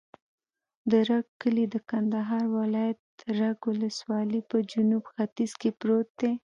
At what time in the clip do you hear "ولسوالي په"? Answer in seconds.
3.69-4.57